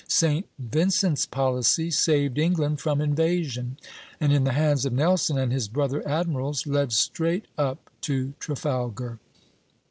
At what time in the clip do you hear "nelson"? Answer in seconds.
4.93-5.37